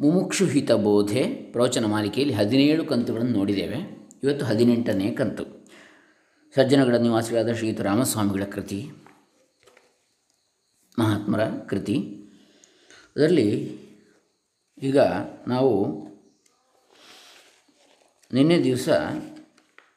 [0.00, 1.22] ಮುಮುಕ್ಷು ಹಿತ ಬೋಧೆ
[1.52, 3.78] ಪ್ರವಚನ ಮಾಲಿಕೆಯಲ್ಲಿ ಹದಿನೇಳು ಕಂತುಗಳನ್ನು ನೋಡಿದ್ದೇವೆ.
[4.22, 5.44] ಇವತ್ತು ಹದಿನೆಂಟನೇ ಕಂತು.
[6.54, 8.90] ಸಜ್ಜನಗಳ ನಿವಾಸಿಗಳಾದ ಶ್ರೀಯುತ ರಾಮಸ್ವಾಮಿಗಳ ಕೃತಿ,
[10.98, 11.96] ಮಹಾತ್ಮರ ಕೃತಿ.
[13.16, 13.78] ಅದರಲ್ಲಿ
[14.82, 14.98] ಈಗ
[15.48, 15.70] ನಾವು
[18.32, 18.88] ನಿನ್ನೆ ದಿವಸ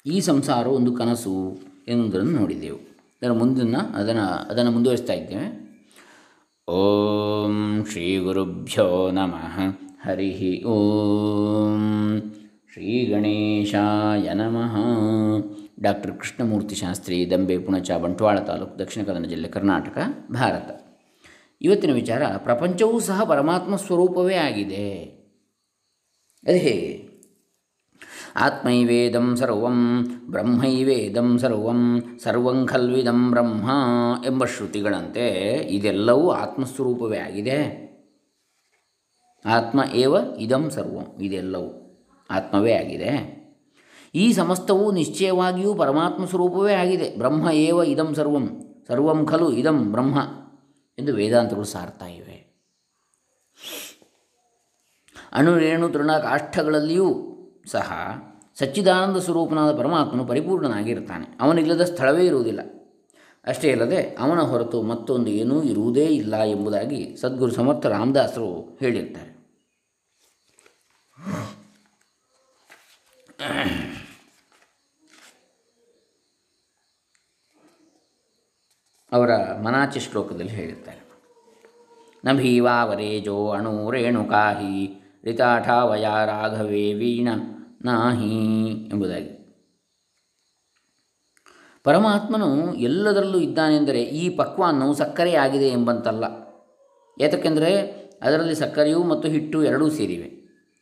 [0.05, 1.57] ಈ ಸಂಸಾರ ಒಂದು ಕನಸು
[1.87, 2.79] ಎನ್ನುವುದನ್ನು ನೋಡಿದ್ದೆವು.
[3.21, 5.47] ಅದರ ಮುಂದಿನ ಅದನ್ನು ಅದನ್ನು ಮುಂದುವರಿಸ್ತಾ ಇದ್ದೇವೆ.
[6.67, 9.88] ಓಂ ಶ್ರೀ ಗುರುಭ್ಯೋ ನಮಃ.
[10.03, 12.21] ಹರಿ ಓಂ
[12.73, 14.75] ಶ್ರೀ ಗಣೇಶಾಯ ನಮಃ
[15.81, 19.97] ಡಾಕ್ಟರ್ ಕೃಷ್ಣಮೂರ್ತಿ ಶಾಸ್ತ್ರಿ ದಂಬೆ ಪುಣಚ ಬಂಟ್ವಾಳ ತಾಲೂಕು, ದಕ್ಷಿಣ ಕನ್ನಡ ಜಿಲ್ಲೆ ಕರ್ನಾಟಕ,
[20.31, 20.81] ಭಾರತ.
[21.61, 24.93] ಇವತ್ತಿನ ವಿಚಾರ, ಪ್ರಪಂಚವೂ ಸಹ ಪರಮಾತ್ಮ ಸ್ವರೂಪವೇ ಆಗಿದೆ.
[26.47, 27.09] ಅದು ಹೇಗೆ?
[28.35, 33.69] ಆತ್ಮೈವೇದಂ ಸರ್ವಂ, ಬ್ರಹ್ಮೈವೇದಂ ಸರ್ವಂ ಸರ್ವಂ ಖಲ್ವಿದಂ ಬ್ರಹ್ಮ
[34.25, 37.88] ಎಂಬ ಶ್ರುತಿಗಳಂತೆ ಇದೆಲ್ಲವೂ ಆತ್ಮಸ್ವರೂಪವೇ ಆಗಿದೆ.
[39.45, 41.97] ಆತ್ಮ ಏವ ಇದಂ ಸರ್ವಂ, ಇದೆಲ್ಲವೂ
[42.29, 43.39] ಆತ್ಮವೇ ಆಗಿದೆ.
[44.15, 47.17] ಈ ಸಮಸ್ತವು ನಿಶ್ಚಯವಾಗಿಯೂ ಪರಮಾತ್ಮ ಸ್ವರೂಪವೇ ಆಗಿದೆ.
[47.17, 50.17] ಬ್ರಹ್ಮ ಏವ ಇದಂ ಸರ್ವಂ ಸರ್ವಂ ಖಲು ಇದಂ ಬ್ರಹ್ಮ
[50.99, 52.53] ಎಂದು ವೇದಾಂತಗಳು ಸಾರ್ತಾ ಇವೆ.
[55.31, 57.25] ಅಣುರೇಣು ತೃಣ ಕಾಷ್ಠಗಳಲ್ಲಿಯೂ
[57.67, 57.91] ಸಹ
[58.59, 61.37] ಸಚ್ಚಿದಾನಂದ ಸ್ವರೂಪನಾದ ಪರಮಾತ್ಮನು ಪರಿಪೂರ್ಣನಾಗಿರ್ತಾನೆ.
[61.41, 62.59] ಅವನಿಲ್ಲದ ಸ್ಥಳವೇ ಇರುವುದಿಲ್ಲ.
[63.49, 69.39] ಅಷ್ಟೇ ಅಲ್ಲದೆ ಅವನ ಹೊರತು ಮತ್ತೊಂದು ಏನೂ ಇರುವುದೇ ಇಲ್ಲ ಎಂಬುದಾಗಿ ಸದ್ಗುರು ಸಮರ್ಥ ರಾಮದಾಸರು ಹೇಳಿರ್ತಾರೆ.
[79.11, 79.29] ಅವರ
[79.63, 80.99] ಮನಾಚಿ ಶ್ಲೋಕದಲ್ಲಿ ಹೇಳಿರ್ತಾರೆ.
[82.25, 87.27] ನಭೀವಾವರೇಜೋ ಭೀವಾವರೇಜೋ ಅಣು ರೇಣುಕಾಹಿ ರಿತಾಠಾವಯ ರಾಘವೇ ವೀಣ
[87.81, 89.38] ನಾಹಿ ಎಂಬುದಾಗಿ.
[91.83, 96.25] ಪರಮಾತ್ಮನು ಎಲ್ಲದರಲ್ಲೂ ಇದ್ದಾನೆಂದರೆ ಈ ಪಕ್ವಾನ್ನವು ಸಕ್ಕರೆಯಾಗಿದೆ ಎಂಬಂತಲ್ಲ.
[97.21, 100.39] ಏತಕ್ಕೆಂದರೆ ಅದರಲ್ಲಿ ಸಕ್ಕರೆಯೂ ಮತ್ತು ಹಿಟ್ಟು ಎರಡೂ ಸೇರಿವೆ.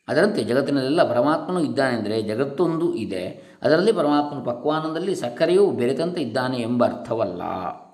[0.07, 3.57] ಅದರಂತೆ ಜಗತ್ತಿನಲ್ಲೆಲ್ಲ ಪರಮಾತ್ಮನು ಇದ್ದಾನೆಂದರೆ ಜಗತ್ತೊಂದು ಇದೆ.
[3.61, 7.41] ಅದರಲ್ಲಿ ಪರಮಾತ್ಮನ ಪಕ್ವಾನದಲ್ಲಿ ಸಕ್ಕರೆಯೂ ಬೆರೆತಂತೆ ಇದ್ದಾನೆ ಎಂಬ ಅರ್ಥವಲ್ಲ.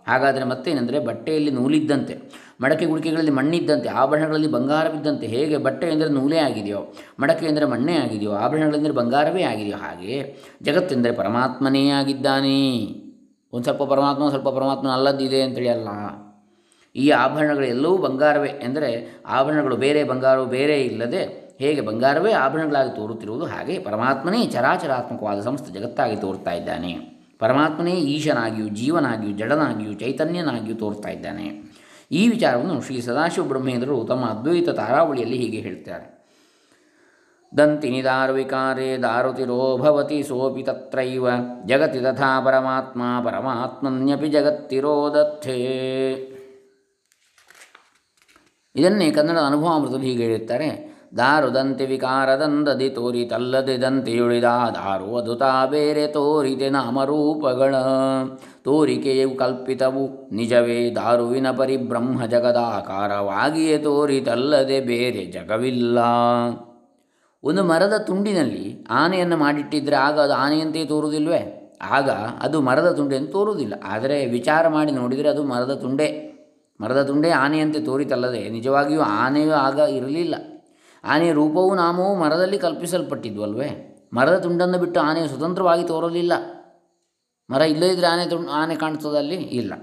[0.08, 2.20] ಹಾಗಾದರೆ ಮತ್ತೇನೆಂದರೆ ಬಟ್ಟೆಯಲ್ಲಿ ನೂಲಿದ್ದಂತೆ,
[2.62, 8.92] ಮಡಕೆ ಗುಡಿಕೆಗಳಲ್ಲಿ ಮಣ್ಣಿದ್ದಂತೆ, ಆಭರಣಗಳಲ್ಲಿ ಬಂಗಾರವಿದ್ದಂತೆ ಹೇಗೆ ಬಟ್ಟೆ ಎಂದರೆ ನೂಲೇ ಆಗಿದೆಯೋ, ಮಡಕೆ ಎಂದರೆ ಮಣ್ಣೇ ಆಗಿದೆಯೋ, ಆಭರಣಗಳೆಂದರೆ
[8.92, 12.60] ಬಂಗಾರವೇ ಆಗಿದೆಯೋ ಹಾಗೆ ಜಗತ್ತೆಂದರೆ ಪರಮಾತ್ಮನೇ ಆಗಿದ್ದಾನೆ.
[13.54, 15.88] ಒಂದು ಸ್ವಲ್ಪ ಪರಮಾತ್ಮ ಸ್ವಲ್ಪ ಪರಮಾತ್ಮನ ಅಲ್ಲದ್ದಿದೆ ಅಂತೇಳಿ ಅಲ್ಲ.
[16.96, 23.80] ಈ ಆಭರಣಗಳು ಎಲ್ಲವೂ ಬಂಗಾರವೇ ಎಂದರೆ ಆಭರಣಗಳು ಬೇರೆ ಬಂಗಾರವು ಬೇರೆ ಇಲ್ಲದೆ ಹೇಗೆ ಬಂಗಾರವೇ ಆಭರಣಗಳಾಗಿ ತೋರುತ್ತಿರುವುದು ಹಾಗೆ
[23.80, 26.94] ಪರಮಾತ್ಮನೇ ಚರಾಚರಾತ್ಮಕವಾದ ಸಮಸ್ತ ಜಗತ್ತಾಗಿ ತೋರ್ತಾ ಇದ್ದಾನೆ.
[27.40, 31.74] ಪರಮಾತ್ಮನೇ ಈಶನಾಗಿಯೂ ಜೀವನಾಗಿಯೂ ಜಡನಾಗಿಯೂ ಚೈತನ್ಯನಾಗಿಯೂ ತೋರ್ತಾ ಇದ್ದಾನೆ.
[32.12, 36.23] ಈ ವಿಚಾರವನ್ನು ಶ್ರೀ ಸದಾಶಿವ ಬ್ರಹ್ಮೇಂದ್ರರು ತಮ್ಮ ಅದ್ವೈತ ತಾರಾವಳಿಯಲ್ಲಿ ಹೀಗೆ ಹೇಳ್ತಾರೆ.
[37.58, 41.28] ದಂತಿನಿ ದಾರ್ವಿಕಾರೇ ದಾರುತಿರೋ ಭವತಿ ಸೋಪಿ ತತ್ರೈವ
[41.66, 45.60] ಜಗತಿ ತಥಾ ಪರಮಾತ್ಮ ಪರಮಾತ್ಮನ್ಯಪಿ ಜಗತ್ತಿರೋದರ್ಥೇ
[48.76, 50.70] ಇದನ್ನೇ ಕನ್ನಡ ಅನುಭವಾಮೃತದಲ್ಲಿ ಹೀಗೆ ಹೇಳುತ್ತಾರೆ,
[51.18, 54.44] ದಾರು ದಂತಿ ವಿಕಾರದಂದದಿ ತೋರಿತಲ್ಲದೆ ದಂತಿಯುಳಿದ
[54.76, 57.76] ದಾರು ಅದುತಾ ಬೇರೆ ತೋರಿತೆ ನಾಮರೂಪಗಳ
[58.64, 66.00] ತೋರಿಕೆಯು ಕಲ್ಪಿತವು ನಿಜವೇ, ದಾರುವಿನ ಪರಿಬ್ರಹ್ಮ ಜಗದಾಕಾರವಾಗಿಯೇ ತೋರಿತಲ್ಲದೆ ಬೇರೆ ಜಗವಿಲ್ಲ.
[67.44, 71.74] ಒಂದು ಮರದ ತುಂಡಿನಲ್ಲಿ ಆನೆಯನ್ನು ಮಾಡಿಟ್ಟಿದ್ದರೆ ಆಗ ಅದು ಆನೆಯಂತೆಯೇ ತೋರುವುದಿಲ್ವೇ?
[71.82, 72.10] ಆಗ
[72.42, 73.74] ಅದು ಮರದ ತುಂಡೆಂದು ತೋರುವುದಿಲ್ಲ.
[73.84, 76.34] ಆದರೆ ವಿಚಾರ ಮಾಡಿ ನೋಡಿದರೆ ಅದು ಮರದ ತುಂಡೆ.
[76.82, 80.36] ಮರದ ತುಂಡೆ ಆನೆಯಂತೆ ತೋರಿತಲ್ಲದೆ ನಿಜವಾಗಿಯೂ ಆನೆಯೂ ಆಗ ಇರಲಿಲ್ಲ.
[81.04, 83.90] ಆನೆಯ ರೂಪವೂ ನಾಮವೂ ಮರದಲ್ಲಿ ಕಲ್ಪಿಸಲ್ಪಟ್ಟಿದ್ವಲ್ವೇ?
[84.14, 86.34] ಮರದ ತುಂಡನ್ನು ಬಿಟ್ಟು ಆನೆಯು ಸ್ವತಂತ್ರವಾಗಿ ತೋರಲಿಲ್ಲ.
[87.50, 88.76] ಮರ ಇಲ್ಲದಿದ್ದರೆ ಆನೆ ತು, ಆನೆ
[89.36, 89.74] ಇಲ್ಲ.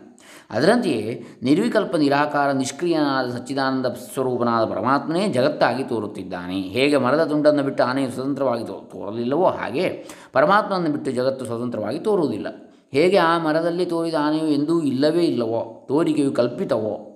[0.51, 6.61] ಅದರಂತೆಯೇ ನಿರ್ವಿಕಲ್ಪ ನಿರಾಕಾರ ನಿಷ್ಕ್ರಿಯನಾದ ಸಚ್ಚಿದಾನಂದ ಸ್ವರೂಪನಾದ ಪರಮಾತ್ಮನೇ ಜಗತ್ತಾಗಿ ತೋರುತ್ತಿದ್ದಾನೆ.
[6.61, 12.47] ಹೇಗೆ ಮರದ ತುಂಡನ್ನು ಬಿಟ್ಟು ಆನೆಯು ಸ್ವತಂತ್ರವಾಗಿ ತೋರಲಿಲ್ಲವೋ ಹಾಗೆ ಪರಮಾತ್ಮನನ್ನು ಬಿಟ್ಟು ಜಗತ್ತು ಸ್ವತಂತ್ರವಾಗಿ ತೋರುವುದಿಲ್ಲ.
[12.93, 17.07] ಹೇಗೆ ಆ ಮರದಲ್ಲಿ ತೋರಿದ ಆನೆಯು ಎಂದೂ ಇಲ್ಲವೇ ಇಲ್ಲವೋ, ತೋರಿಕೆಯು ಕಲ್ಪಿತವೋ?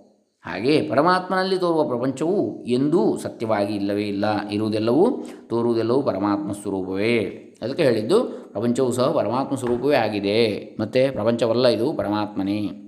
[0.47, 4.49] ಹಾಗೆ ಪರಮಾತ್ಮನಲ್ಲಿ ತೋರುವ ಪ್ರಪಂಚವು ಎಂದೂ ಸತ್ಯವಾಗಿ ಇಲ್ಲವೇ ಇಲ್ಲ.
[4.49, 7.19] ಇರುವುದೆಲ್ಲವೂ ತೋರುವುದೆಲ್ಲವೂ ಪರಮಾತ್ಮ ಸ್ವರೂಪವೇ.
[7.62, 10.77] ಅದಕ್ಕೆ ಹೇಳಿದ್ದು, ಪ್ರಪಂಚವು ಸಹ ಪರಮಾತ್ಮ ಸ್ವರೂಪವೇ ಆಗಿದೆ.
[10.81, 12.84] ಮತ್ತು ಪ್ರಪಂಚವಲ್ಲ, ಇದು ಪರಮಾತ್ಮನೇ.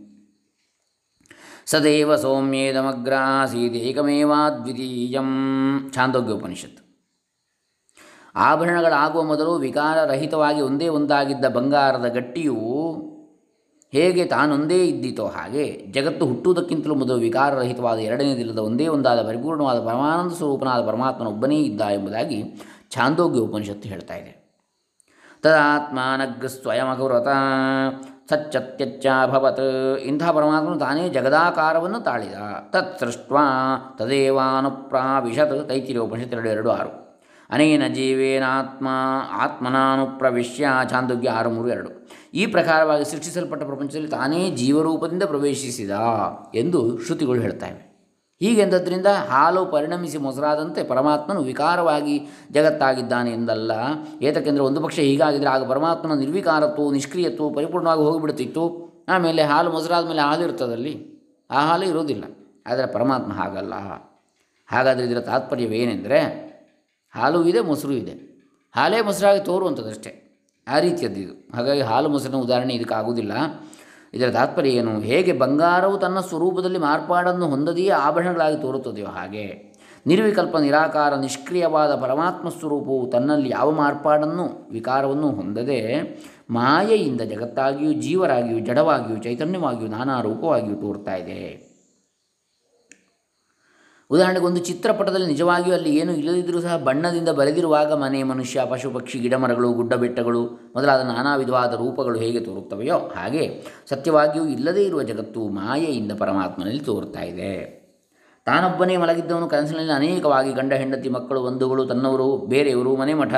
[1.66, 2.70] ಸದೇವ ಛಾಂದೋಗ್ಯ
[5.92, 6.86] ಛಾಂದೋಗ್ಯೋಪನಿಷತ್ತು
[8.36, 12.54] ಆಭರಣಗಳಾಗುವ ಮೊದಲು ವಿಕಾರರಹಿತವಾಗಿ ಒಂದೇ ಒಂದಾಗಿದ್ದ ಬಂಗಾರದ ಗಟ್ಟಿಯು
[13.92, 21.60] ಹೇಗೆ ತಾನೊಂದೇ ಇದ್ದಿತೋ ಹಾಗೆ ಜಗತ್ತು ಹುಟ್ಟುವುದಕ್ಕಿಂತಲೂ ಮೊದಲು ವಿಕಾರರಹಿತವಾದ ಎರಡನೇದಿಲ್ಲದ ಒಂದೇ ಒಂದಾದ ಪರಿಪೂರ್ಣವಾದ ಪರಮಾನಂದ ಸ್ವರೂಪನಾದ ಪರಮಾತ್ಮನೊಬ್ಬನೇ
[21.60, 22.54] ಇದ್ದ ಎಂಬುದಾಗಿ
[22.90, 24.62] ಛಾಂದೋಗ್ಯ ಉಪನಿಷತ್ತು ಹೇಳ್ತಾ ಇದೆ.
[25.42, 27.26] ತದಾತ್ಮಾನಗ್ರ ಸ್ವಯಂ ಸ್ವಯಮಗುರತ
[28.30, 29.98] ಸಚ್ಚತ್ಯಚ್ಚಾಭವತ್.
[29.98, 32.34] ಇಂಥ ಪರಮಾತ್ಮನು ತಾನೇ ಜಗದಾಕಾರವನ್ನು ತಾಳಿದ.
[32.70, 33.32] ತತ್ ಸೃಷ್ಟ
[35.68, 37.06] ತೈತಿರಿ ಉಪನಿಷತ್ ಎರಡು ಎರಡು, ಆರು.
[37.50, 38.88] ಅನೇನ ಜೀವೇನಾತ್ಮ
[39.32, 42.08] ಆತ್ಮನಾನುಪ್ರವಿಶ್ಯ ಛಾಂದೋಗ್ಯ ಆರು, ಮೂರು, ಎರಡು.
[42.34, 45.90] ಈ ಪ್ರಕಾರವಾಗಿ ಸೃಷ್ಟಿಸಲ್ಪಟ್ಟ ಪ್ರಪಂಚದಲ್ಲಿ ತಾನೇ ಜೀವರೂಪದಿಂದ ಪ್ರವೇಶಿಸಿದ
[46.54, 47.85] ಎಂದು ಶ್ರುತಿಗಳು ಹೇಳ್ತಾಯಿವೆ
[48.40, 52.16] ಹೀಗೆಂದದ್ರಿಂದ ಹಾಲು ಪರಿಣಮಿಸಿ ಮೊಸರಾದಂತೆ ಪರಮಾತ್ಮನು ವಿಕಾರವಾಗಿ
[52.50, 53.72] ಜಗತ್ತಾಗಿದ್ದಾನೆ ಎಂದಲ್ಲ.
[54.22, 58.64] ಏತಕ್ಕೆಂದರೆ ಒಂದು ಪಕ್ಷ ಹೀಗಾಗಿದ್ದರೆ ಆಗ ಪರಮಾತ್ಮನ ನಿರ್ವಿಕಾರತ್ವವು, ನಿಷ್ಕ್ರಿಯತ್ವವು ಪರಿಪೂರ್ಣವಾಗಿ ಹೋಗಿಬಿಡ್ತಿತ್ತು
[59.08, 60.94] ಆಮೇಲೆ ಹಾಲು ಮೊಸರಾದ ಮೇಲೆ ಹಾಲು ಇರ್ತದಲ್ಲಿ
[61.50, 62.24] ಆ ಹಾಲು ಇರೋದಿಲ್ಲ
[62.66, 63.74] ಆದರೆ ಪರಮಾತ್ಮ ಹಾಗಲ್ಲ.
[64.66, 66.20] ಹಾಗಾದರೆ ಇದರ ತಾತ್ಪರ್ಯವೇನೆಂದರೆ
[67.14, 68.14] ಹಾಲು ಇದೆ, ಮೊಸರು ಇದೆ.
[68.74, 70.12] ಹಾಲೇ ಮೊಸರಾಗಿ ತೋರುವಂಥದ್ದಷ್ಟೇ.
[70.68, 73.32] ಆ ರೀತಿಯದ್ದು ಇದು ಹಾಗಾಗಿ ಹಾಲು ಮೊಸರಿನ ಉದಾಹರಣೆ ಇದಕ್ಕಾಗುವುದಿಲ್ಲ.
[74.14, 75.00] ಇದರ ತಾತ್ಪರ್ಯ ಏನು?
[75.00, 79.76] ಹೇಗೆ ಬಂಗಾರವು ತನ್ನ ಸ್ವರೂಪದಲ್ಲಿ ಮಾರ್ಪಾಡನ್ನು ಹೊಂದದೆಯೇ ಆಭರಣಗಳಾಗಿ ತೋರುತ್ತದೆಯೋ ಹಾಗೆ.
[80.06, 86.02] ನಿರ್ವಿಕಲ್ಪ ನಿರಾಕಾರ ನಿಷ್ಕ್ರಿಯವಾದ ಪರಮಾತ್ಮ ಸ್ವರೂಪವು ತನ್ನಲ್ಲಿ ಯಾವ ಮಾರ್ಪಾಡನ್ನು, ವಿಕಾರವನ್ನು ಹೊಂದದೆ
[86.50, 91.65] ಮಾಯೆಯಿಂದ ಜಗತ್ತಾಗಿಯೂ ಜೀವರಾಗಿಯೂ ಜಡವಾಗಿಯೂ ಚೈತನ್ಯವಾಗಿಯೂ ನಾನಾ ರೂಪವಾಗಿಯೂ ತೋರ್ತಾ ಇದೆ.
[94.10, 99.72] ಉದಾಹರಣೆಗೆ ಒಂದು ಚಿತ್ರಪಟದಲ್ಲಿ ನಿಜವಾಗಿಯೂ ಅಲ್ಲಿ ಏನು ಇಲ್ಲದಿದ್ದರೂ ಸಹ ಬಣ್ಣದಿಂದ ಬರೆದಿರುವಾಗ ಮನೆ, ಮನುಷ್ಯ, ಪಶು, ಪಕ್ಷಿ, ಗಿಡಮರಗಳು,
[99.72, 106.80] ಗುಡ್ಡ ಬೆಟ್ಟಗಳು ಮೊದಲಾದ ನಾನಾ ವಿಧವಾದ ರೂಪಗಳು ಹೇಗೆ ತೋರುತ್ತವೆಯೋ ಹಾಗೆ ಸತ್ಯವಾಗಿಯೂ ಇಲ್ಲದೇ ಇರುವ ಜಗತ್ತು ಮಾಯೆಯಿಂದ ಪರಮಾತ್ಮನಲ್ಲಿ
[106.80, 107.86] ತೋರುತ್ತಾ ಇದೆ.
[108.44, 113.34] ತಾನೊಬ್ಬನೇ ಮಲಗಿದ್ದವನು ಕನಸಿನಲ್ಲಿ ಅನೇಕವಾಗಿ ಗಂಡ, ಹೆಂಡತಿ, ಮಕ್ಕಳು, ಬಂಧುಗಳು, ತನ್ನವರು, ಬೇರೆಯವರು, ಮನೆ ಮಠ,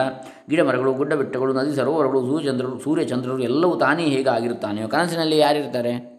[0.50, 6.18] ಗಿಡಮರಗಳು, ಗುಡ್ಡ ಬೆಟ್ಟಗಳು, ನದಿ ಸರೋವರಗಳು ಸೂರ್ಯಚಂದ್ರರು ಸೂರ್ಯಚಂದ್ರರು ಎಲ್ಲವೂ ತಾನೇ ಹೇಗೆ ಆಗಿರುತ್ತಾನೆಯೋ ಕನಸಿನಲ್ಲಿ ಯಾರಿರ್ತಾರೆ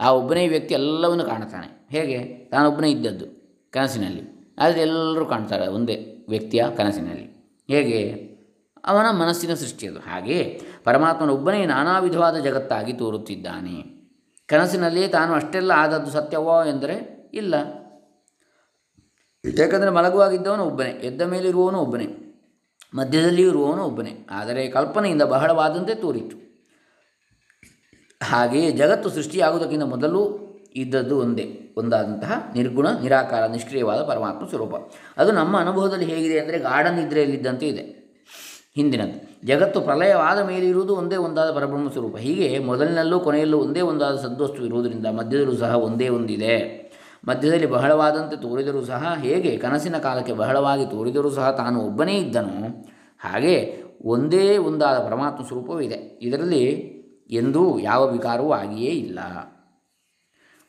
[0.00, 1.88] ಆ ಒಬ್ಬನೇ ವ್ಯಕ್ತಿ ಎಲ್ಲವನ್ನು ಕಾಣುತ್ತಾನೆ.
[1.90, 2.48] ಹೇಗೆ?
[2.50, 3.41] ತಾನೊಬ್ಬನೇ ಇದ್ದದ್ದು.
[3.72, 4.54] ಕನಸಿನಲ್ಲಿ.
[4.58, 7.24] ಆದರೆ ಎಲ್ಲರೂ ಕಾಣ್ತಾರೆ ಒಂದೇ ವ್ಯಕ್ತಿಯ ಕನಸಿನಲ್ಲಿ.
[7.70, 8.32] ಹೇಗೆ?
[8.84, 14.02] ಅವನ ಮನಸ್ಸಿನ ಸೃಷ್ಟಿಯದು ಹಾಗೆ ಪರಮಾತ್ಮನೊಬ್ಬನೇ ನಾನಾ ವಿಧವಾದ ಜಗತ್ತಾಗಿ ತೋರುತ್ತಿದ್ದಾನೆ.
[14.46, 17.54] ಕನಸಿನಲ್ಲಿ ತಾನು ಅಷ್ಟೆಲ್ಲ ಆದದ್ದು ಸತ್ಯವೋ ಎಂದರೆ ಇಲ್ಲ.
[19.44, 22.06] ಏಕೆಂದರೆ ಮಲಗುವಾಗಿದ್ದವನು ಒಬ್ಬನೇ, ಎದ್ದ ಮೇಲೆ ಇರುವವನು ಒಬ್ಬನೇ
[22.94, 24.26] ಮಧ್ಯದಲ್ಲಿ ಇರುವವನು ಒಬ್ಬನೇ.
[24.30, 26.42] ಆದರೆ ಕಲ್ಪನೆಯಿಂದ ಬಹಳವಾದಂತೆ ತೋರಿತು.
[28.24, 34.74] ಹಾಗೆಯೇ ಜಗತ್ತು ಸೃಷ್ಟಿಯಾಗುವುದಕ್ಕಿಂತ ಮೊದಲು ಇದ್ದದ್ದು ಒಂದೇ, ಒಂದಾದಂತಹ ನಿರ್ಗುಣ, ನಿರಾಕಾರ, ನಿಷ್ಕ್ರಿಯವಾದ ಪರಮಾತ್ಮ ಸ್ವರೂಪ.
[35.18, 37.84] ಅದು ನಮ್ಮ ಅನುಭವದಲ್ಲಿ ಹೇಗಿದೆ ಅಂದರೆ ಗಾಢ ನಿದ್ರೆಯಲ್ಲಿದ್ದಂತೆ ಇದೆ.
[38.76, 42.16] ಹಿಂದಿನದು ಜಗತ್ತು ಪ್ರಲಯವಾದ ಮೇಲೆ ಇರುವುದು ಒಂದೇ ಒಂದಾದ ಪರಬ್ರಹ್ಮ ಸ್ವರೂಪ.
[42.16, 46.82] ಹೀಗೆ ಮೊದಲಿನಲ್ಲೂ ಕೊನೆಯಲ್ಲೂ ಒಂದೇ ಒಂದಾದ ಸದ್ವಸ್ತು ಇರುವುದರಿಂದ ಮಧ್ಯದಲ್ಲೂ ಸಹ ಒಂದೇ ಒಂದಿದೆ.
[47.28, 52.56] ಮಧ್ಯದಲ್ಲಿ ಬಹಳವಾದಂತೆ ತೋರಿದರೂ ಸಹ ಹೇಗೆ ಕನಸಿನ ಕಾಲಕ್ಕೆ ಬಹಳವಾಗಿ ತೋರಿದರೂ ಸಹ ತಾನು ಒಬ್ಬನೇ ಇದ್ದನು,
[53.20, 53.54] ಹಾಗೆ
[54.04, 56.18] ಒಂದೇ ಒಂದಾದ ಪರಮಾತ್ಮ ಸ್ವರೂಪವೂ ಇದೆ.
[56.22, 56.64] ಇದರಲ್ಲಿ
[57.30, 59.18] ಎಂದೂ ಯಾವ ವಿಕಾರವೂ ಆಗಿಯೇ ಇಲ್ಲ.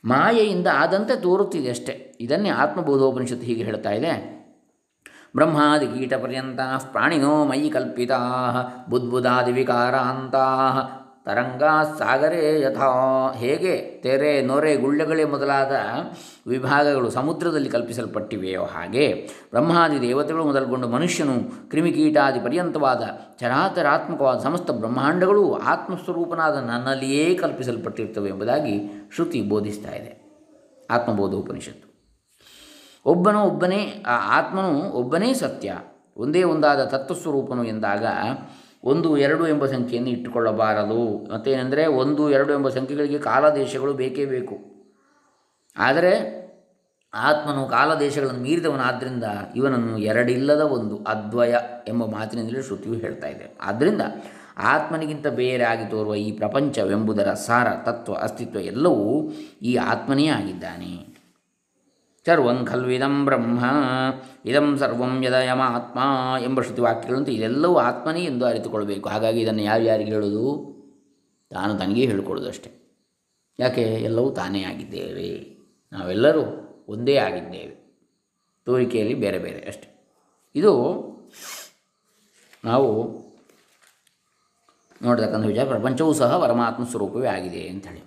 [0.05, 2.17] ಮಾಯೆಯಿಂದ ಆದಂತೆ ತೋರುತ್ತಿದೆ ಅಷ್ಟೇ.
[2.19, 4.43] ಇದನ್ನೇ ಆತ್ಮಬೋಧೋಪನಿಷತ್ತು ಹೀಗೆ ಹೇಳ್ತಾ ಇದೆ.
[5.35, 6.59] ಬ್ರಹ್ಮಾದಿ ಕೀಟಪರ್ಯಂತ
[6.91, 8.17] ಪ್ರಾಣಿನೋ ಮಯಿ ಕಲ್ಪಿತಾ
[8.89, 10.45] ಬುದ್ಬುದಾದಿ ವಿಕಾರಾಂತಾ
[11.25, 11.63] ತರಂಗ
[11.97, 13.33] ಸಾಗರೇ ಯಥಾ.
[13.35, 15.71] ಹೇಗೆ ತೆರೆ, ನೊರೆ, ಗುಳ್ಳೆಗಳೇ ಮೊದಲಾದ
[16.47, 23.03] ವಿಭಾಗಗಳು ಸಮುದ್ರದಲ್ಲಿ ಕಲ್ಪಿಸಲ್ಪಟ್ಟಿವೆಯೋ ಹಾಗೆ ಬ್ರಹ್ಮಾದಿ ದೇವತೆಗಳು ಮೊದಲುಗೊಂಡು ಮನುಷ್ಯನು ಕ್ರಿಮಿಕೀಟಾದಿ ಪರ್ಯಂತವಾದ
[23.39, 28.81] ಚರಾಚರಾತ್ಮಕವಾದ ಸಮಸ್ತ ಬ್ರಹ್ಮಾಂಡಗಳು ಆತ್ಮಸ್ವರೂಪನಾದ ನನ್ನಲ್ಲಿಯೇ ಕಲ್ಪಿಸಲ್ಪಟ್ಟಿರ್ತವೆ ಎಂಬುದಾಗಿ
[29.15, 30.23] ಶ್ರುತಿ ಬೋಧಿಸ್ತಾ ಇದೆ.
[30.91, 31.93] ಆತ್ಮಬೋಧ ಉಪನಿಷತ್ತು.
[33.05, 35.77] ಒಬ್ಬನು ಒಬ್ಬನೇ, ಆ ಆತ್ಮನು ಒಬ್ಬನೇ ಸತ್ಯ.
[36.17, 38.05] ಒಂದೇ ಒಂದಾದ ತತ್ವಸ್ವರೂಪನು ಎಂದಾಗ
[38.83, 41.33] ಒಂದು, ಎರಡು ಎಂಬ ಸಂಖ್ಯೆಯನ್ನು ಇಟ್ಟುಕೊಳ್ಳಬಾರದು.
[41.33, 44.57] ಮತ್ತೇನೆಂದರೆ ಒಂದು, ಎರಡು ಎಂಬ ಸಂಖ್ಯೆಗಳಿಗೆ ಕಾಲದೇಶಗಳು ಬೇಕೇ ಬೇಕು.
[45.77, 46.43] ಆದರೆ
[47.13, 49.23] ಆತ್ಮನು ಕಾಲದೇಶಗಳನ್ನು ಮೀರಿದವನಾದ್ದರಿಂದ
[49.55, 51.55] ಇವನನ್ನು ಎರಡಿಲ್ಲದ ಒಂದು ಅದ್ವಯ
[51.87, 53.57] ಎಂಬ ಮಾತಿನಿಂದಲೇ ಶ್ರುತಿಯು ಹೇಳ್ತಾ ಇದೆ.
[53.61, 54.01] ಆದ್ದರಿಂದ
[54.57, 59.31] ಆತ್ಮನಿಗಿಂತ ಬೇರೆ ಆಗಿ ತೋರುವ ಈ ಪ್ರಪಂಚವೆಂಬುದರ ಸಾರ, ತತ್ವ, ಅಸ್ತಿತ್ವ ಎಲ್ಲವೂ
[59.61, 61.12] ಈ ಆತ್ಮನೇ ಆಗಿದ್ದಾನೆ.
[62.25, 63.65] ಸರ್ವಂ ಖಲ್ವಿದಂ ಬ್ರಹ್ಮ.
[64.45, 65.99] ಇದಂ ಸರ್ವಂ ಯದಯಮಾತ್ಮ
[66.43, 69.09] ಎಂಬ ಶ್ರುತಿವಾಕ್ಯಗಳಂತೂ ಇದೆಲ್ಲವೂ ಆತ್ಮನೇ ಎಂದು ಅರಿತುಕೊಳ್ಬೇಕು.
[69.09, 70.73] ಹಾಗಾಗಿ ಇದನ್ನು ಯಾರ್ಯಾರಿಗೆ ಹೇಳೋದು?
[71.49, 72.71] ತಾನು ತನಗೇ ಹೇಳಿಕೊಳ್ಳೋದು ಅಷ್ಟೆ.
[73.59, 73.81] ಯಾಕೆ?
[73.81, 75.57] ಎಲ್ಲವೂ ತಾನೇ ಆಗಿದ್ದೇವೆ.
[75.91, 76.41] ನಾವೆಲ್ಲರೂ
[76.87, 77.83] ಒಂದೇ ಆಗಿದ್ದೇವೆ.
[78.65, 80.03] ತೋರಿಕೆಯಲ್ಲಿ ಬೇರೆ ಬೇರೆ ಅಷ್ಟೆ.
[80.55, 80.93] ಇದು
[82.65, 83.23] ನಾವು
[85.01, 88.03] ನೋಡ್ತಕ್ಕಂಥ ವಿಚಾರ ಪ್ರಪಂಚವೂ ಸಹ ಪರಮಾತ್ಮ ಸ್ವರೂಪವೇ ಆಗಿದೆ ಅಂಥೇಳಿ.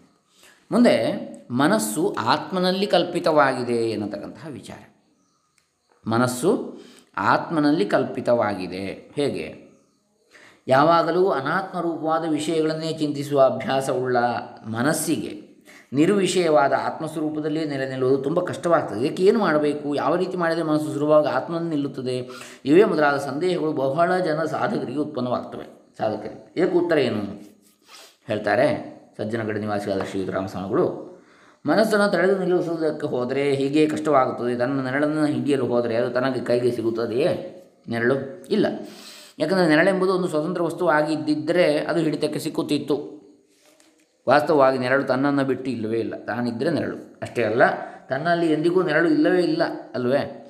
[0.73, 4.89] ಮುಂದೆ ಮನಸ್ಸು ಆತ್ಮನಲ್ಲಿ ಕಲ್ಪಿತವಾಗಿದೆ ಎನ್ನತಕ್ಕಂತಹ ವಿಚಾರ.
[6.07, 6.79] ಮನಸ್ಸು
[7.17, 8.85] ಆತ್ಮನಲ್ಲಿ ಕಲ್ಪಿತವಾಗಿದೆ.
[9.15, 9.67] ಹೇಗೆ?
[10.69, 14.17] ಯಾವಾಗಲೂ ಅನಾತ್ಮರೂಪವಾದ ವಿಷಯಗಳನ್ನೇ ಚಿಂತಿಸುವ ಅಭ್ಯಾಸವುಳ್ಳ
[14.67, 15.47] ಮನಸ್ಸಿಗೆ
[15.93, 19.07] ನಿರ್ವಿಷಯವಾದ ಆತ್ಮಸ್ವರೂಪದಲ್ಲಿಯೇ ನೆಲೆ ನಿಲ್ಲುವುದು ತುಂಬ ಕಷ್ಟವಾಗ್ತದೆ.
[19.07, 19.95] ಇದಕ್ಕೆ ಏನು ಮಾಡಬೇಕು?
[19.95, 22.29] ಯಾವ ರೀತಿ ಮಾಡಿದರೆ ಮನಸ್ಸು ಸುಲಭವಾಗಿ ಆತ್ಮನ ನಿಲ್ಲುತ್ತದೆ?
[22.65, 25.95] ಇವೇ ಮೊದಲಾದ ಸಂದೇಹಗಳು ಬಹಳ ಜನ ಸಾಧಕರಿಗೆ ಉತ್ಪನ್ನವಾಗ್ತವೆ.
[25.99, 26.53] ಸಾಧಕರಿಗೆ.
[26.57, 27.23] ಇದಕ್ಕೆ ಉತ್ತರ ಏನು?
[28.27, 31.17] ಹೇಳ್ತಾರೆ ಸಜ್ಜನಗಡ ನಿವಾಸಿಯಾದ ಶ್ರೀರಾಮಸ್ವಾಮಿಗಳು
[31.67, 34.59] ಮನಸ್ಸನ್ನು ತಡೆದು ನಿಲ್ಲಿಸುವುದಕ್ಕೆ ಹೋದರೆ ಹೀಗೆ ಕಷ್ಟವಾಗುತ್ತದೆ.
[34.59, 37.53] ತನ್ನ ನೆರಳನ್ನು ಹಿಡಿಯಲು ಹೋದರೆ ಅದು ತನಗೆ ಕೈಗೆ ಸಿಗುತ್ತದೆಯೇ?
[37.89, 38.67] ನೆರಳು ಇಲ್ಲ.
[39.39, 43.17] ಯಾಕಂದರೆ ನೆರಳೆಂಬುದು ಒಂದು ಸ್ವತಂತ್ರ ವಸ್ತು ಆಗಿದ್ದಿದ್ದರೆ ಅದು ಹಿಡಿತಕ್ಕೆ ಸಿಕ್ಕುತ್ತಿತ್ತು.
[44.29, 46.25] ವಾಸ್ತವವಾಗಿ ನೆರಳು ತನ್ನನ್ನು ಬಿಟ್ಟು ಇಲ್ಲವೇ ಇಲ್ಲ.
[46.25, 47.19] ತಾನಿದ್ದರೆ ನೆರಳು.
[47.23, 47.63] ಅಷ್ಟೇ ಅಲ್ಲ,
[48.07, 49.63] ತನ್ನಲ್ಲಿ ಎಂದಿಗೂ ನೆರಳು ಇಲ್ಲವೇ ಇಲ್ಲ,
[49.95, 50.43] ಅಲ್ವೇ?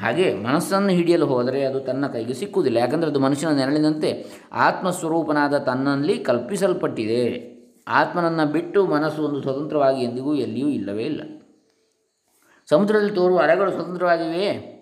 [0.00, 2.78] ಹಾಗೆ ಮನಸ್ಸನ್ನು ಹಿಡಿಯಲು ಹೋದರೆ ಅದು ತನ್ನ ಕೈಗೆ ಸಿಕ್ಕುವುದಿಲ್ಲ.
[2.78, 7.55] ಯಾಕಂದರೆ ಅದು ಮನುಷ್ಯನ ನೆರಳಿನಂತೆ ಆತ್ಮಸ್ವರೂಪನಾದ ತನ್ನಲ್ಲಿ ಕಲ್ಪಿಸಲ್ಪಟ್ಟಿದೆ.
[7.88, 11.22] ಆತ್ಮನನ್ನು ಬಿಟ್ಟು ಮನಸ್ಸು ಒಂದು ಸ್ವತಂತ್ರವಾಗಿ ಎಂದಿಗೂ ಎಲ್ಲಿಯೂ ಇಲ್ಲವೇ ಇಲ್ಲ.
[12.70, 14.72] ಸಮುದ್ರದಲ್ಲಿ ತೋರುವ ಅಲೆಗಳು ಸ್ವತಂತ್ರವಾಗಿವೆಯೇ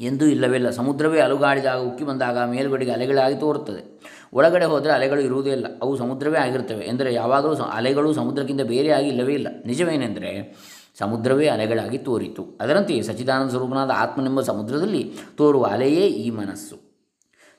[0.00, 0.70] ಎಂದೂ ಇಲ್ಲವೇ ಇಲ್ಲ.
[0.70, 4.00] ಸಮುದ್ರವೇ ಅಲುಗಾಡಿದಾಗ, ಉಕ್ಕಿ ಬಂದಾಗ, ಮೇಲುಗಡೆಗೆ ಅಲೆಗಳಾಗಿ ತೋರುತ್ತದೆ.
[4.32, 5.66] ಒಳಗಡೆ ಹೋದರೆ ಅಲೆಗಳು ಇರುವುದೇ ಇಲ್ಲ.
[5.82, 6.84] ಅವು ಸಮುದ್ರವೇ ಆಗಿರ್ತವೆ.
[6.84, 9.48] ಎಂದರೆ ಯಾವಾಗಲೂ ಅಲೆಗಳು ಸಮುದ್ರಕ್ಕಿಂತ ಬೇರೆಯಾಗಿ ಇಲ್ಲವೇ ಇಲ್ಲ.
[9.66, 10.56] ನಿಜವೇನೆಂದರೆ
[10.98, 12.58] ಸಮುದ್ರವೇ ಅಲೆಗಳಾಗಿ ತೋರಿತು.
[12.60, 16.85] ಅದರಂತೆಯೇ ಸಚ್ಚಿದಾನಂದ ಸ್ವರೂಪನಾದ ಆತ್ಮನೆಂಬ ಸಮುದ್ರದಲ್ಲಿ ತೋರುವ ಅಲೆಯೇ ಈ ಮನಸ್ಸು.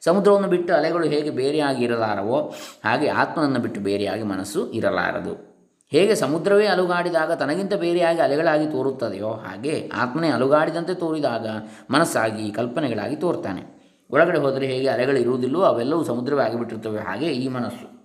[0.05, 2.53] ಸಮುದ್ರವನ್ನು ಬಿಟ್ಟು ಅಲೆಗಳು ಹೇಗೆ ಬೇರೆಯಾಗಿ ಇರಲಾರವೋ
[2.85, 5.57] ಹಾಗೆ ಆತ್ಮನನ್ನು ಬಿಟ್ಟು ಬೇರೆಯಾಗಿ ಮನಸ್ಸು ಇರಲಾರದು.
[5.91, 11.47] ಹೇಗೆ ಸಮುದ್ರವೇ ಅಲುಗಾಡಿದಾಗ ತನಗಿಂತ ಬೇರೆಯಾಗಿ ಅಲೆಗಳಾಗಿ ತೋರುತ್ತದೆಯೋ ಹಾಗೆ ಆತ್ಮನೇ ಅಲುಗಾಡಿದಂತೆ ತೋರಿದಾಗ
[11.91, 13.77] ಮನಸ್ಸಾಗಿ ಕಲ್ಪನೆಗಳಾಗಿ ತೋರ್ತಾನೆ.
[14.11, 17.97] ಒಳಗಡೆ ಹೋದರೆ ಹೇಗೆ ಅಲೆಗಳು ಇರುವುದಿಲ್ಲವೋ ಅವೆಲ್ಲವೂ ಸಮುದ್ರವೇ ಆಗಿಬಿಟ್ಟಿರ್ತವೆ ಹಾಗೆ ಈ ಮನಸ್ಸು.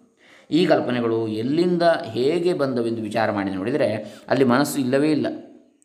[0.50, 5.26] ಈ ಕಲ್ಪನೆಗಳು ಎಲ್ಲಿಂದ ಹೇಗೆ ಬಂದವೆಂದು ವಿಚಾರ ಮಾಡಿ ನೋಡಿದರೆ ಅಲ್ಲಿ ಮನಸ್ಸು ಇಲ್ಲವೇ ಇಲ್ಲ.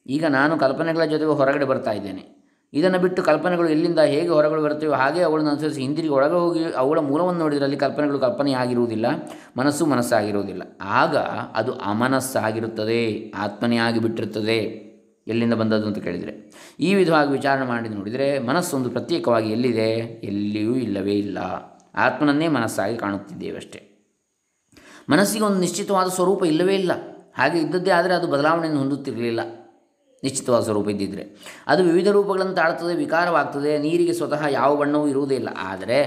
[0.08, 2.37] ಈಗ ನಾನು ಕಲ್ಪನೆಗಳ ಜೊತೆಗೆ ಹೊರಗಡೆ ಬರ್ತಾ ಇದ್ದೇನೆ.
[2.74, 7.40] ಇದನ್ನು ಬಿಟ್ಟು ಕಲ್ಪನೆಗಳು ಎಲ್ಲಿಂದ ಹೇಗೆ ಹೊರಗಳು ಬರುತ್ತವೆ ಹಾಗೆ ಅವುಗಳನ್ನು ಅನುಸರಿಸಿ ಹಿಂದಿರುಗಿ ಒಳಗೆ ಹೋಗಿ ಅವುಗಳ ಮೂಲವನ್ನು
[7.40, 9.06] ನೋಡಿದರೆ ಅಲ್ಲಿ ಕಲ್ಪನೆಗಳು ಕಲ್ಪನೆಯಾಗಿರುವುದಿಲ್ಲ,
[9.58, 10.64] ಮನಸ್ಸು ಮನಸ್ಸಾಗಿರುವುದಿಲ್ಲ.
[10.82, 11.16] ಆಗ
[11.60, 14.60] ಅದು ಅಮನಸ್ಸಾಗಿರುತ್ತದೆ ಆತ್ಮನೇ ಆಗಿಬಿಟ್ಟಿರುತ್ತದೆ
[15.28, 16.34] ಎಲ್ಲಿಂದ ಬಂದದ್ದು ಅಂತ ಕೇಳಿದರೆ,
[16.80, 19.90] ಈ ವಿಧವಾಗಿ ವಿಚಾರಣೆ ಮಾಡಿ ನೋಡಿದರೆ ಮನಸ್ಸೊಂದು ಪ್ರತ್ಯೇಕವಾಗಿ ಎಲ್ಲಿದೆ?
[20.24, 21.38] ಎಲ್ಲಿಯೂ ಇಲ್ಲವೇ ಇಲ್ಲ.
[21.96, 23.80] ಆತ್ಮನನ್ನೇ ಮನಸ್ಸಾಗಿ ಕಾಣುತ್ತಿದ್ದೇವಷ್ಟೇ
[25.10, 26.92] ಮನಸ್ಸಿಗೆ ಒಂದು ನಿಶ್ಚಿತವಾದ ಸ್ವರೂಪ ಇಲ್ಲವೇ ಇಲ್ಲ.
[27.38, 29.42] ಹಾಗೆ ಇದ್ದದ್ದೇ ಆದರೆ ಅದು ಬದಲಾವಣೆಯನ್ನು ಹೊಂದುತ್ತಿರಲಿಲ್ಲ.
[30.24, 31.24] ನಿಶ್ಚಿತವಾದ ಸ್ವರೂಪ ಇದ್ದಿದ್ದರೆ
[31.68, 35.50] ಅದು ವಿವಿಧ ರೂಪಗಳನ್ನು ತಾಳ್ತದೆ ವಿಕಾರವಾಗ್ತದೆ, ನೀರಿಗೆ ಸ್ವತಃ ಯಾವ ಬಣ್ಣವೂ ಇರುವುದೇ ಇಲ್ಲ.
[35.60, 36.00] ಆದರೆ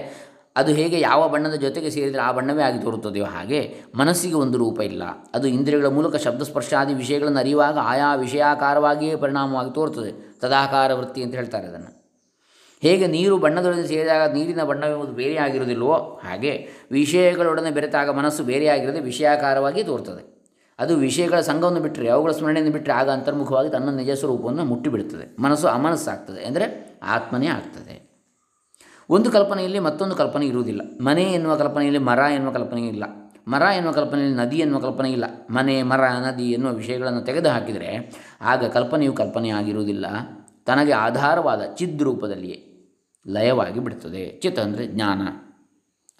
[0.57, 5.02] ಅದು ಹೇಗೆ ಯಾವ ಬಣ್ಣದ ಜೊತೆಗೆ ಸೇರಿದರೆ ಆ ಬಣ್ಣವೇ ಆಗಿ ತೋರುತ್ತದೆಯೋ ಹಾಗೆ ಮನಸ್ಸಿಗೆ ಒಂದು ರೂಪ ಇಲ್ಲ.
[5.35, 10.12] ಅದು ಇಂದ್ರಿಯಗಳ ಮೂಲಕ ಶಬ್ದಸ್ಪರ್ಶಾದಿ ವಿಷಯಗಳನ್ನು ಅರಿಯುವಾಗ ಆಯಾ ವಿಷಯಾಕಾರವಾಗಿಯೇ ಪರಿಣಾಮವಾಗಿ ತೋರುತ್ತದೆ.
[10.40, 11.93] ತದಾಕಾರ ವೃತ್ತಿ ಅಂತ ಹೇಳ್ತಾರೆ ಅದನ್ನು.
[12.83, 20.39] ಹೇಗೆ ನೀರು ಬಣ್ಣದೊಡನೆ ಸೇರಿದಾಗ ನೀರಿನ ಬಣ್ಣವೆಂಬುದು ಬೇರೆಯಾಗಿರುವುದಿಲ್ಲವೋ ಹಾಗೆ ವಿಷಯಗಳೊಡನೆ ಬೆರೆತಾಗ ಮನಸ್ಸು ಬೇರೆಯಾಗಿರದೆ ವಿಷಯಾಕಾರವಾಗಿ ತೋರ್ತದೆ
[20.80, 25.42] ಅದು ವಿಷಯಗಳ ಸಂಘವನ್ನು ಬಿಟ್ಟರೆ ಅವುಗಳ ಸ್ಮರಣೆಯನ್ನು ಬಿಟ್ಟರೆ ಆಗ ಅಂತರ್ಮುಖವಾಗಿ ತನ್ನ ನಿಜ ಸ್ವರೂಪವನ್ನು ಮುಟ್ಟಿಬಿಡುತ್ತದೆ.
[25.42, 28.10] ಮನಸ್ಸು ಅಮನಸ್ಸಾಗ್ತದೆ ಅಂದರೆ ಆತ್ಮನೇ ಆಗ್ತದೆ.
[29.10, 30.80] ಒಂದು ಕಲ್ಪನೆಯಲ್ಲಿ ಮತ್ತೊಂದು ಕಲ್ಪನೆ ಇರುವುದಿಲ್ಲ.
[31.00, 33.04] ಮನೆ ಎನ್ನುವ ಕಲ್ಪನೆಯಲ್ಲಿ ಮರ ಎನ್ನುವ ಕಲ್ಪನೆ ಇಲ್ಲ.
[33.49, 35.25] ಮರ ಎನ್ನುವ ಕಲ್ಪನೆಯಲ್ಲಿ ನದಿ ಎನ್ನುವ ಕಲ್ಪನೆ ಇಲ್ಲ.
[35.50, 39.14] ಮನೆ, ಮರ, ನದಿ ಎನ್ನುವ ವಿಷಯಗಳನ್ನು ತೆಗೆದು ಹಾಕಿದರೆ ಆಗ ಕಲ್ಪನೆಯು
[39.56, 40.06] ಆಗಿರುವುದಿಲ್ಲ.
[40.66, 42.66] ತನಗೆ ಆಧಾರವಾದ ಚಿದ್ ರೂಪದಲ್ಲಿಯೇ
[43.28, 44.40] ಲಯವಾಗಿ ಬಿಡುತ್ತದೆ.
[44.40, 45.22] ಚಿತ್ ಅಂದರೆ ಜ್ಞಾನ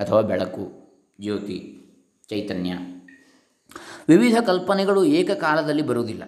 [0.03, 0.73] ಅಥವಾ ಬೆಳಕು,
[1.21, 1.77] ಜ್ಯೋತಿ,
[2.31, 2.73] ಚೈತನ್ಯ.
[4.11, 6.23] ವಿವಿಧ ಕಲ್ಪನೆಗಳು ಏಕಕಾಲದಲ್ಲಿ ಬರುವುದಿಲ್ಲ.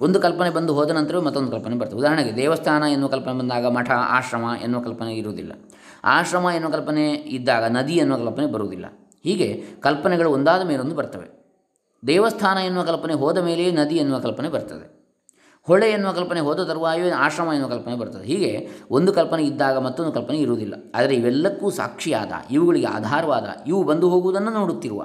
[0.00, 1.98] ಒಂದು ಕಲ್ಪನೆ ಬಂದು ಹೋದ ನಂತರವೂ ಮತ್ತೊಂದು ಕಲ್ಪನೆ ಬರ್ತದೆ.
[1.98, 5.52] ಉದಾಹರಣೆಗೆ ದೇವಸ್ಥಾನ ಎನ್ನುವ ಕಲ್ಪನೆ ಬಂದಾಗ ಮಠ, ಆಶ್ರಮ ಎನ್ನುವ ಕಲ್ಪನೆ ಇರುವುದಿಲ್ಲ.
[6.04, 8.84] ಆಶ್ರಮ ಎನ್ನುವ ಕಲ್ಪನೆ ಇದ್ದಾಗ ನದಿ ಎನ್ನುವ ಕಲ್ಪನೆ ಬರುವುದಿಲ್ಲ.
[9.24, 11.38] ಹೀಗೆ ಕಲ್ಪನೆಗಳು ಒಂದಾದ ಮೇಲೊಂದು ಬರ್ತವೆ.
[12.06, 14.98] ದೇವಸ್ಥಾನ ಎನ್ನುವ ಕಲ್ಪನೆ ಹೋದ ಮೇಲೆಯೇ ನದಿ ಎನ್ನುವ ಕಲ್ಪನೆ ಬರ್ತದೆ.
[15.62, 18.26] ಹೊಳೆ ಎನ್ನುವ ಕಲ್ಪನೆ ಹೋದ ತರುವಾಯವೇ ಆಶ್ರಮ ಎನ್ನುವ ಕಲ್ಪನೆ ಬರ್ತದೆ.
[18.26, 20.74] ಹೀಗೆ ಒಂದು ಕಲ್ಪನೆ ಇದ್ದಾಗ ಮತ್ತೊಂದು ಕಲ್ಪನೆ ಇರುವುದಿಲ್ಲ.
[20.94, 25.04] ಆದರೆ ಇವೆಲ್ಲಕ್ಕೂ ಸಾಕ್ಷಿಯಾದ, ಇವುಗಳಿಗೆ ಆಧಾರವಾದ, ಇವು ಬಂದು ಹೋಗುವುದನ್ನು ನೋಡುತ್ತಿರುವ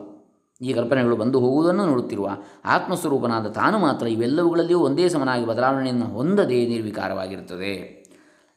[0.63, 2.29] ಈ ಕಲ್ಪನೆಗಳು ಬಂದು ಹೋಗುವುದನ್ನು ನೋಡುತ್ತಿರುವ
[2.65, 8.03] ಆತ್ಮಸ್ವರೂಪನಾದ ತಾನು ಮಾತ್ರ ಇವೆಲ್ಲವುಗಳಲ್ಲಿಯೂ ಒಂದೇ ಸಮನಾಗಿ ಬದಲಾವಣೆಯನ್ನು ಹೊಂದದೇ ನಿರ್ವಿಕಾರವಾಗಿರುತ್ತದೆ.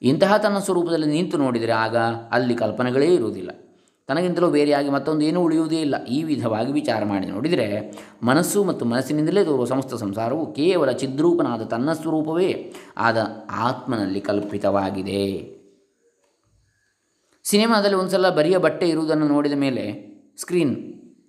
[0.02, 1.96] ಇಂತಹ ತನ್ನ ಸ್ವರೂಪದಲ್ಲಿ ನಿಂತು ನೋಡಿದರೆ ಆಗ
[2.30, 3.50] ಅಲ್ಲಿ ಕಲ್ಪನೆಗಳೇ ಇರುವುದಿಲ್ಲ.
[4.06, 6.04] ತನಗಿಂತಲೂ ಬೇರೆಯಾಗಿ ಮತ್ತೊಂದು ಏನೂ ಉಳಿಯುವುದೇ ಇಲ್ಲ.
[6.04, 12.74] ಈ ವಿಧವಾಗಿ ವಿಚಾರ ಮಾಡಿ ನೋಡಿದರೆ ಮನಸ್ಸು ಮತ್ತು ಮನಸ್ಸಿನಿಂದಲೇ ತೋರುವ ಸಮಸ್ತ ಸಂಸಾರವು ಕೇವಲ ಚಿದ್ರೂಪನಾದ ತನ್ನ ಸ್ವರೂಪವೇ
[12.96, 15.56] ಆದ ಆತ್ಮನಲ್ಲಿ ಕಲ್ಪಿತವಾಗಿದೆ.
[17.44, 19.84] ಸಿನಿಮಾದಲ್ಲಿ ಒಂದು ಸಲ ಬರಿಯ ಬಟ್ಟೆ ಇರುವುದನ್ನು ನೋಡಿದ ಮೇಲೆ
[20.36, 20.76] ಸ್ಕ್ರೀನ್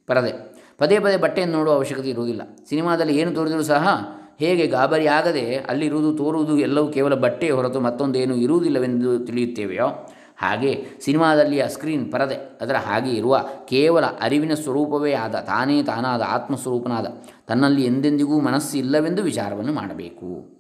[0.07, 0.46] ಪರದೆ.
[0.77, 2.41] ಪದೇ ಪದೇ ಬಟ್ಟೆಯನ್ನು ನೋಡುವ ಅವಶ್ಯಕತೆ ಇರುವುದಿಲ್ಲ.
[2.69, 3.88] ಸಿನಿಮಾದಲ್ಲಿ ಏನು ತೋರಿದರೂ ಸಹ
[4.39, 9.88] ಹೇಗೆ ಗಾಬರಿಯಾಗದೆ ಅಲ್ಲಿರುವುದು ತೋರುವುದು ಎಲ್ಲವೂ ಕೇವಲ ಬಟ್ಟೆಯ ಹೊರತು ಮತ್ತೊಂದೇನು ಇರುವುದಿಲ್ಲವೆಂದು ತಿಳಿಯುತ್ತೇವೆಯೋ?
[10.38, 17.07] ಹಾಗೆ ಸಿನಿಮಾದಲ್ಲಿ ಆ ಸ್ಕ್ರೀನ್ ಪರದೆ ಅದರ ಹಾಗೆ ಇರುವ ಕೇವಲ ಅರಿವಿನ ಸ್ವರೂಪವೇ ಆದ, ತಾನೇ ತಾನಾದ ಆತ್ಮಸ್ವರೂಪನಾದ,
[17.48, 20.57] ತನ್ನಲ್ಲಿ ಎಂದೆಂದಿಗೂ ಮನಸ್ಸು ಇಲ್ಲವೆಂದು ವಿಚಾರವನ್ನು ಮಾಡಬೇಕು.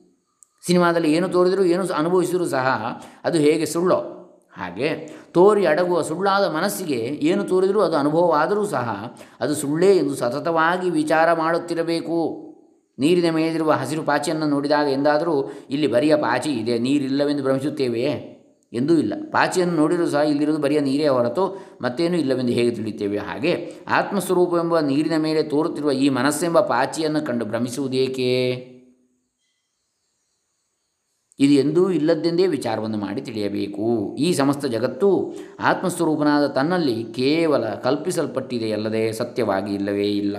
[0.65, 4.16] ಸಿನಿಮಾದಲ್ಲಿ ಏನು ತೋರಿದರೂ, ಏನು ಅನುಭವಿಸಿದರೂ ಸಹ ಅದು ಹೇಗೆ ಸುಳ್ಳೋ
[4.57, 4.89] ಹಾಗೆ
[5.31, 6.99] ತೋರಿ ಅಡಗುವ ಸುಳ್ಳಾದ ಮನಸ್ಸಿಗೆ
[7.29, 8.89] ಏನು ತೋರಿದರೂ ಅದು ಅನುಭವವಾದರೂ ಸಹ
[9.41, 12.19] ಅದು ಸುಳ್ಳೇ ಎಂದು ಸತತವಾಗಿ ವಿಚಾರ ಮಾಡುತ್ತಿರಬೇಕು.
[12.99, 15.35] ನೀರಿನ ಮೇಲಿರುವ ಹಸಿರು ಪಾಚಿಯನ್ನು ನೋಡಿದಾಗ ಎಂದಾದರೂ
[15.69, 18.13] ಇಲ್ಲಿ ಬರಿಯ ಪಾಚಿ ಇದೆ, ನೀರಿಲ್ಲವೆಂದು ಭ್ರಮಿಸುತ್ತೇವೆಯೇ
[18.73, 19.13] ಎಂದೂ ಇಲ್ಲ.
[19.31, 21.43] ಪಾಚಿಯನ್ನು ನೋಡಿದರೂ ಸಹ ಇಲ್ಲಿರುವುದು ಬರಿಯ ನೀರೇ ಹೊರತು
[21.81, 23.17] ಮತ್ತೇನೂ ಇಲ್ಲವೆಂದು ಹೇಗೆ ತಿಳಿಯುತ್ತೇವೆ?
[23.17, 23.53] ಹಾಗೆ
[23.89, 28.31] ಆತ್ಮಸ್ವರೂಪವೆಂಬ ನೀರಿನ ಮೇಲೆ ತೋರುತ್ತಿರುವ ಈ ಮನಸ್ಸೆಂಬ ಪಾಚಿಯನ್ನು ಕಂಡು ಭ್ರಮಿಸುವುದೇಕೆ?
[31.39, 34.15] ಇದು ಎಂದೂ ಇಲ್ಲದ್ದೆಂದೇ ವಿಚಾರವನ್ನು ಮಾಡಿ ತಿಳಿಯಬೇಕು.
[34.15, 40.37] ಈ ಸಮಸ್ತ ಜಗತ್ತು ಆತ್ಮಸ್ವರೂಪನಾದ ತನ್ನಲ್ಲಿ ಕೇವಲ ಕಲ್ಪಿಸಲ್ಪಟ್ಟಿದೆಯಲ್ಲದೆ ಸತ್ಯವಾಗಿ ಇಲ್ಲವೇ ಇಲ್ಲ.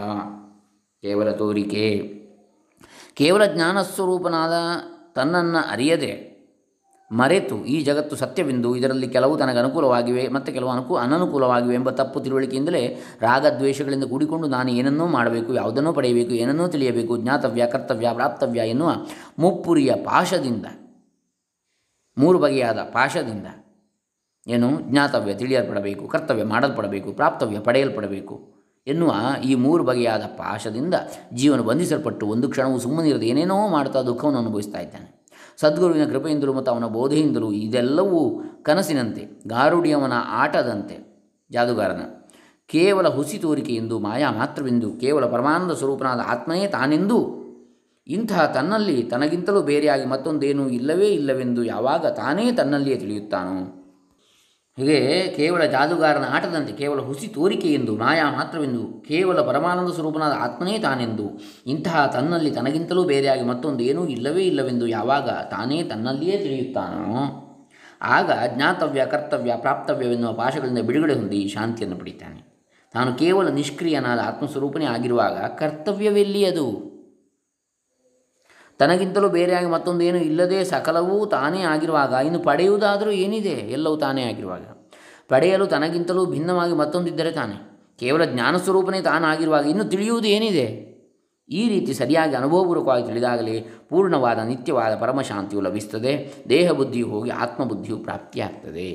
[1.03, 2.19] ಕೇವಲ ತೋರಿಕೆ.
[3.15, 4.53] ಕೇವಲ ಜ್ಞಾನಸ್ವರೂಪನಾದ
[5.15, 6.29] ತನ್ನನ್ನು ಅರಿಯದೆ
[7.13, 13.03] ಮರೆತು ಈ ಜಗತ್ತು ಸತ್ಯವೆಂದು ಇದರಲ್ಲಿ ಕೆಲವು ತನಗೆ ಅನುಕೂಲವಾಗಿವೆ ಮತ್ತು ಕೆಲವು ಅನುಕೂ, ಅನನುಕೂಲವಾಗಿವೆ ಎಂಬ ತಪ್ಪು ತಿಳುವಳಿಕೆಯಿಂದಲೇ
[13.21, 18.93] ರಾಗದ್ವೇಷಗಳಿಂದ ಕೂಡಿಕೊಂಡು ನಾನು ಏನನ್ನೋ ಮಾಡಬೇಕು, ಯಾವುದನ್ನೂ ಪಡೆಯಬೇಕು, ಏನನ್ನೋ ತಿಳಿಯಬೇಕು, ಜ್ಞಾತವ್ಯ, ಕರ್ತವ್ಯ, ಪ್ರಾಪ್ತವ್ಯ ಎನ್ನುವ
[19.39, 20.67] ಮುಪ್ಪುರಿಯ ಪಾಶದಿಂದ
[22.19, 23.47] ಮೂರು ಬಗೆಯಾದ ಪಾಶದಿಂದ
[24.47, 29.13] ಏನು ಜ್ಞಾತವ್ಯ ತಿಳಿಯಲ್ಪಡಬೇಕು, ಕರ್ತವ್ಯ ಮಾಡಲ್ಪಡಬೇಕು, ಪ್ರಾಪ್ತವ್ಯ ಪಡೆಯಲ್ಪಡಬೇಕು ಎನ್ನುವ
[29.45, 30.95] ಈ ಮೂರು ಬಗೆಯಾದ ಪಾಶದಿಂದ
[31.33, 35.09] ಜೀವನ ಬಂಧಿಸಲ್ಪಟ್ಟು ಒಂದು ಕ್ಷಣವೂ ಸುಮ್ಮನಿರದೆ ಏನೇನೋ ಮಾಡ್ತಾ ದುಃಖವನ್ನು ಅನುಭವಿಸ್ತಾ ಇದ್ದಾನೆ.
[35.61, 40.97] ಸದ್ಗುರುವಿನ ಕೃಪೆಯಿಂದಲೂ ಮತ್ತು ಅವನ ಬೋಧೆಯಿಂದಲೂ ಇದೆಲ್ಲವೂ ಕನಸಿನಂತೆ, ಗಾರುಡಿಯವನ ಆಟದಂತೆ.
[41.51, 42.03] ಜಾದುಗಾರನ,
[42.71, 47.19] ಕೇವಲ ಹುಸಿ ತೋರಿಕೆ ಎಂದು ಮಾಯಾ ಮಾತ್ರವೆಂದು, ಕೇವಲ ಪರಮಾನಂದ ಸ್ವರೂಪನಾದ ಆತ್ಮನೇ ತಾನೆಂದು
[48.09, 53.75] ಇಂತಹ ತನ್ನಲ್ಲಿ ತನಗಿಂತಲೂ ಬೇರೆಯಾಗಿ ಮತ್ತೊಂದೇನೂ ಇಲ್ಲವೇ ಇಲ್ಲವೆಂದು ಯಾವಾಗ ತಾನೇ ತನ್ನಲ್ಲಿಯೇ ತಿಳಿಯುತ್ತಾನೋ?
[54.77, 61.41] ಹೀಗೆ ಕೇವಲ ಜಾದುಗಾರನ ಆಟದಂತೆ ಕೇವಲ ಹುಸಿ ತೋರಿಕೆ ಎಂದು, ಮಾಯಾ ಮಾತ್ರವೆಂದು, ಕೇವಲ ಪರಮಾನಂದ ಸ್ವರೂಪನಾದ ಆತ್ಮನೇ ತಾನೆಂದು,
[61.67, 67.45] ಇಂತಹ ತನ್ನಲ್ಲಿ ತನಗಿಂತಲೂ ಬೇರೆಯಾಗಿ ಮತ್ತೊಂದು ಏನೂ ಇಲ್ಲವೇ ಇಲ್ಲವೆಂದು ಯಾವಾಗ ತಾನೇ ತನ್ನಲ್ಲಿಯೇ ತಿಳಿಯುತ್ತಾನೋ?
[68.03, 72.49] ಆಗ ಜ್ಞಾತವ್ಯ, ಕರ್ತವ್ಯ, ಪ್ರಾಪ್ತವ್ಯವೆನ್ನುವ ಪಾಶಗಳಿಂದ ಬಿಡುಗಡೆ ಹೊಂದಿ ಶಾಂತಿಯನ್ನು ಪಡಿತಾನೆ.
[72.93, 76.88] ತಾನು ಕೇವಲ ನಿಷ್ಕ್ರಿಯನಾದ ಆತ್ಮಸ್ವರೂಪನೇ ಆಗಿರುವಾಗ ಕರ್ತವ್ಯವೆಲ್ಲಿ ಅದು?
[78.79, 83.49] ತನಗಿಂತಲೂ ಬೇರೆಯಾಗಿ ಮತ್ತೊಂದೇನೂ ಇಲ್ಲದೆ ಸಕಲವೂ ತಾನೇ ಆಗಿರುವಾಗ, ಇನ್ನು ಪಡೆಯುವುದಾದರೂ ಏನಿದೆ?
[83.49, 84.63] ಎಲ್ಲವೂ ತಾನೇ ಆಗಿರುವಾಗ.
[85.29, 87.79] ಪಡೆಯಲು ತನಗಿಂತಲೂ ಭಿನ್ನವಾಗಿ ಮತ್ತೊಂದಿದ್ದರೆ ತಾನೆ.
[87.99, 90.89] ಕೇವಲ ಜ್ಞಾನಸ್ವರೂಪನೇ ತಾನಾಗಿರುವಾಗ ಇನ್ನು ತಿಳಿಯುವುದು ಏನಿದೆ?
[91.49, 96.45] ಈ ರೀತಿ ಸರಿಯಾಗಿ ಅನುಭವಪೂರ್ವಕವಾಗಿ ತಿಳಿದಾಗಲೇ ಪೂರ್ಣವಾದ ನಿತ್ಯವಾದ ಪರಮಶಾಂತಿಯು ಲಭಿಸುತ್ತದೆ.
[96.49, 98.91] ದೇಹ ಬುದ್ಧಿಯು ಹೋಗಿ ಆತ್ಮಬುದ್ಧಿಯು ಪ್ರಾಪ್ತಿಯಾಗ್ತದೆ.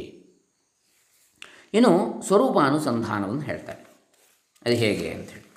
[1.74, 3.84] ಇನ್ನು ಸ್ವರೂಪಾನುಸಂಧಾನವನ್ನು ಹೇಳ್ತಾರೆ.
[4.66, 5.52] ಅದು ಹೇಗೆ ಅಂಥೇಳಿ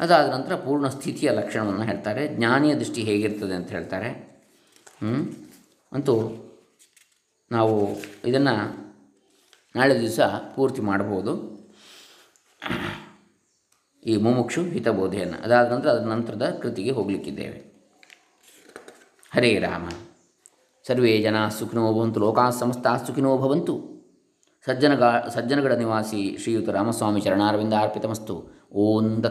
[0.00, 2.28] ಅದಾದ ನಂತರ ಪೂರ್ಣ ಸ್ಥಿತಿಯ ಲಕ್ಷಣವನ್ನು ಹೇಳ್ತಾರೆ.
[2.28, 4.08] ಜ್ಞಾನಿಯ ದೃಷ್ಟಿ ಹೇಗಿರ್ತದೆ ಅಂತ ಹೇಳ್ತಾರೆ?
[5.92, 6.14] ಅಂತೂ
[7.50, 7.88] ನಾವು
[8.24, 8.84] ಇದನ್ನು
[9.76, 10.20] ನಾಳೆ ದಿವಸ
[10.56, 11.54] ಪೂರ್ತಿ ಮಾಡ್ಬೋದು.
[14.06, 15.42] ಈ ಮುಮುಕ್ಷು ಹಿತಬೋಧೆಯನ್ನು.
[15.42, 17.74] ಅದಾದ ನಂತರ ಅದರ ನಂತರದ ಕೃತಿಗೆ ಹೋಗಲಿಕ್ಕಿದ್ದೇವೆ.
[19.34, 19.88] ಹರೇ ರಾಮ.
[20.86, 23.94] ಸರ್ವೇ ಜನ ಸುಖಿನೋ ಭವಂತು, ಲೋಕಾ ಸಮಸ್ತ ಸುಖಿನೋ ಭವಂತು.
[24.66, 28.64] ಸಜ್ಜನಗ, ಸಜ್ಜನಗಡ ನಿವಾಸಿ ಶ್ರೀಯುತ ರಾಮಸ್ವಾಮಿ ಚರಣಾರವಿಂದ ಅರ್ಪಿತಮಸ್ತು.
[28.72, 29.22] ಓಂ